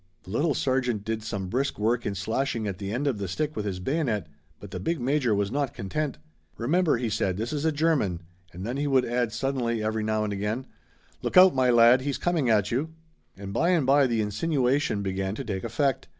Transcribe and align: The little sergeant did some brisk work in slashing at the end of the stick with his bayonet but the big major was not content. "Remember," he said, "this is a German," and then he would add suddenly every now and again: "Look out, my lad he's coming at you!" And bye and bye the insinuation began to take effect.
The 0.23 0.31
little 0.31 0.55
sergeant 0.55 1.05
did 1.05 1.21
some 1.21 1.47
brisk 1.47 1.77
work 1.77 2.07
in 2.07 2.15
slashing 2.15 2.67
at 2.67 2.79
the 2.79 2.91
end 2.91 3.05
of 3.05 3.19
the 3.19 3.27
stick 3.27 3.55
with 3.55 3.65
his 3.65 3.79
bayonet 3.79 4.25
but 4.59 4.71
the 4.71 4.79
big 4.79 4.99
major 4.99 5.35
was 5.35 5.51
not 5.51 5.75
content. 5.75 6.17
"Remember," 6.57 6.97
he 6.97 7.07
said, 7.07 7.37
"this 7.37 7.53
is 7.53 7.65
a 7.65 7.71
German," 7.71 8.23
and 8.51 8.65
then 8.65 8.77
he 8.77 8.87
would 8.87 9.05
add 9.05 9.31
suddenly 9.31 9.83
every 9.83 10.03
now 10.03 10.23
and 10.23 10.33
again: 10.33 10.65
"Look 11.21 11.37
out, 11.37 11.53
my 11.53 11.69
lad 11.69 12.01
he's 12.01 12.17
coming 12.17 12.49
at 12.49 12.71
you!" 12.71 12.95
And 13.37 13.53
bye 13.53 13.69
and 13.69 13.85
bye 13.85 14.07
the 14.07 14.21
insinuation 14.21 15.03
began 15.03 15.35
to 15.35 15.43
take 15.43 15.63
effect. 15.63 16.07